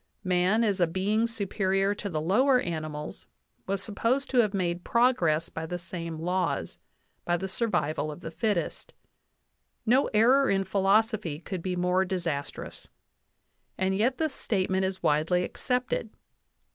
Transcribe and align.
Man, 0.23 0.63
as 0.63 0.79
a 0.79 0.87
being 0.87 1.27
superior 1.27 1.93
to 1.93 2.09
the 2.09 2.19
lower 2.19 2.59
animals, 2.59 3.27
was 3.67 3.83
supposed 3.83 4.31
to 4.31 4.39
have 4.39 4.51
made 4.51 4.83
progress 4.83 5.49
by 5.49 5.67
the 5.67 5.77
same 5.77 6.17
laws 6.17 6.79
by 7.23 7.37
the 7.37 7.47
survival 7.47 8.09
of 8.11 8.21
the 8.21 8.31
fittest. 8.31 8.95
No 9.85 10.07
error 10.07 10.49
in 10.49 10.63
philosophy 10.63 11.39
could 11.39 11.61
be 11.61 11.75
more 11.75 12.03
disastrous. 12.03 12.87
And 13.77 13.95
yet 13.95 14.17
this 14.17 14.33
statement 14.33 14.85
is 14.85 15.03
widely 15.03 15.43
accepted. 15.43 16.09